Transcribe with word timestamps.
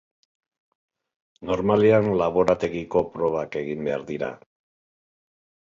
Normalean 1.49 2.09
laborategiko 2.23 3.05
probak 3.19 3.61
egin 3.65 3.87
behar 3.91 4.09
dira. 4.11 4.33